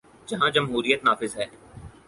جہاں 0.29 0.49
جمہوریت 0.55 1.03
نافذ 1.03 1.31
ہے۔ 1.37 1.45